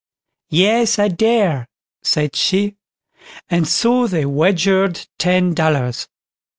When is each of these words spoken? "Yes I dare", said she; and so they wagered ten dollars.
"Yes 0.49 0.97
I 0.97 1.09
dare", 1.09 1.67
said 2.01 2.35
she; 2.35 2.73
and 3.51 3.67
so 3.67 4.07
they 4.07 4.25
wagered 4.25 5.05
ten 5.19 5.53
dollars. 5.53 6.07